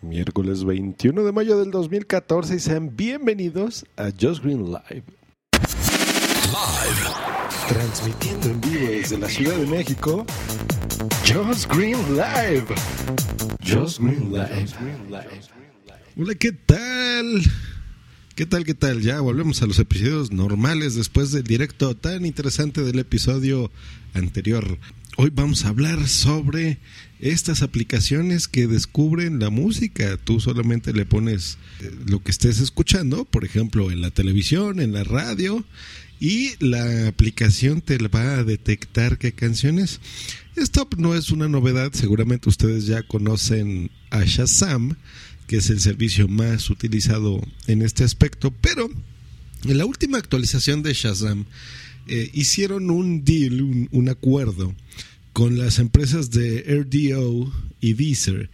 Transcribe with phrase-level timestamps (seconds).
[0.00, 5.02] Miércoles 21 de mayo del 2014 y sean bienvenidos a Just Green Live.
[6.46, 7.02] Live.
[7.68, 10.24] Transmitiendo en vivo desde la Ciudad de México.
[11.26, 12.66] Just Green Live.
[13.60, 14.68] Just Green Live.
[16.16, 17.42] Hola, ¿qué tal?
[18.38, 19.02] ¿Qué tal, qué tal?
[19.02, 23.68] Ya volvemos a los episodios normales después del directo tan interesante del episodio
[24.14, 24.78] anterior.
[25.16, 26.78] Hoy vamos a hablar sobre
[27.18, 30.16] estas aplicaciones que descubren la música.
[30.18, 34.92] Tú solamente le pones eh, lo que estés escuchando, por ejemplo, en la televisión, en
[34.92, 35.64] la radio,
[36.20, 40.00] y la aplicación te va a detectar qué canciones.
[40.54, 44.94] Esto no es una novedad, seguramente ustedes ya conocen a Shazam,
[45.48, 48.88] que es el servicio más utilizado en este aspecto, pero
[49.64, 51.46] en la última actualización de Shazam
[52.06, 54.74] eh, hicieron un deal, un, un acuerdo
[55.32, 58.50] con las empresas de RDO y Deezer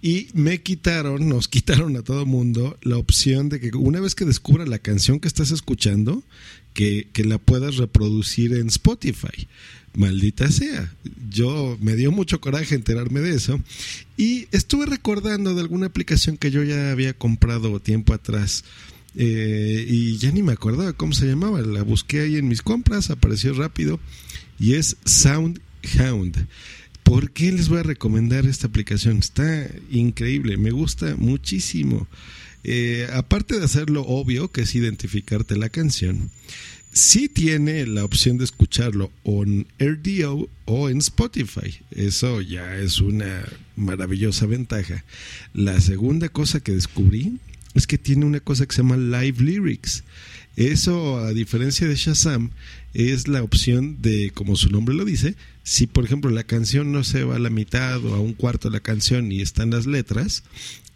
[0.00, 4.24] y me quitaron, nos quitaron a todo mundo la opción de que una vez que
[4.24, 6.22] descubra la canción que estás escuchando,
[6.74, 9.48] que, que, la puedas reproducir en Spotify.
[9.94, 10.94] Maldita sea.
[11.28, 13.60] Yo me dio mucho coraje enterarme de eso.
[14.16, 18.64] Y estuve recordando de alguna aplicación que yo ya había comprado tiempo atrás.
[19.16, 21.60] Eh, y ya ni me acordaba cómo se llamaba.
[21.62, 23.98] La busqué ahí en mis compras, apareció rápido.
[24.60, 26.46] Y es SoundHound.
[27.08, 29.16] ¿Por qué les voy a recomendar esta aplicación?
[29.16, 32.06] Está increíble, me gusta muchísimo.
[32.64, 36.30] Eh, aparte de hacerlo obvio, que es identificarte la canción,
[36.92, 41.80] sí tiene la opción de escucharlo en RDO o en Spotify.
[41.92, 43.42] Eso ya es una
[43.74, 45.02] maravillosa ventaja.
[45.54, 47.38] La segunda cosa que descubrí
[47.78, 50.04] es que tiene una cosa que se llama Live Lyrics.
[50.56, 52.50] Eso, a diferencia de Shazam,
[52.92, 57.04] es la opción de, como su nombre lo dice, si por ejemplo la canción no
[57.04, 59.86] se va a la mitad o a un cuarto de la canción y están las
[59.86, 60.42] letras,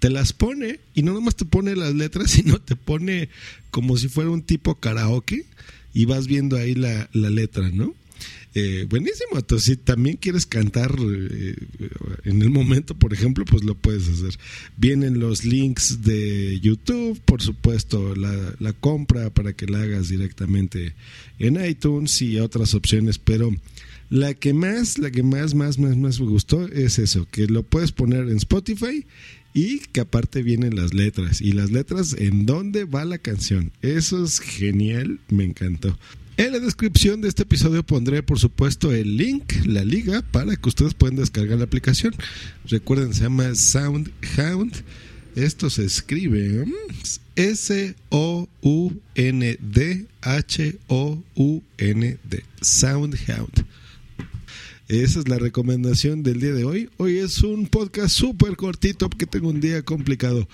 [0.00, 3.28] te las pone y no nomás te pone las letras, sino te pone
[3.70, 5.46] como si fuera un tipo karaoke
[5.92, 7.94] y vas viendo ahí la, la letra, ¿no?
[8.56, 11.56] Eh, buenísimo, entonces si también quieres cantar eh,
[12.24, 14.38] en el momento, por ejemplo, pues lo puedes hacer.
[14.76, 20.94] Vienen los links de YouTube, por supuesto, la, la compra para que la hagas directamente
[21.38, 23.52] en iTunes y otras opciones, pero
[24.10, 27.64] la que más, la que más, más, más, más me gustó es eso, que lo
[27.64, 29.04] puedes poner en Spotify
[29.54, 33.72] y que aparte vienen las letras y las letras en dónde va la canción.
[33.82, 35.98] Eso es genial, me encantó.
[36.36, 40.68] En la descripción de este episodio pondré, por supuesto, el link, la liga, para que
[40.68, 42.12] ustedes puedan descargar la aplicación.
[42.66, 44.82] Recuerden, se llama SoundHound.
[45.36, 46.64] Esto se escribe
[47.36, 48.44] S-O-U-N-D-H-O-U-N-D.
[52.60, 53.66] SoundHound.
[54.88, 56.90] Esa es la recomendación del día de hoy.
[56.96, 60.48] Hoy es un podcast súper cortito porque tengo un día complicado.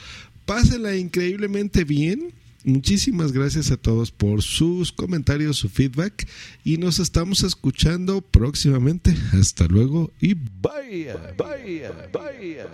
[0.45, 2.35] Pásenla increíblemente bien.
[2.65, 6.29] Muchísimas gracias a todos por sus comentarios, su feedback
[6.63, 9.15] y nos estamos escuchando próximamente.
[9.33, 12.67] Hasta luego y bye, bye, bye.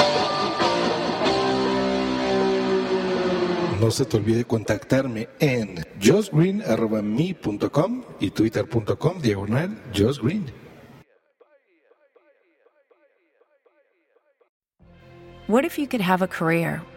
[3.81, 10.47] No se te olvide contactarme en justgreen.me.com y twitter.com diagonal justgreen.
[15.47, 16.83] What if you could have a career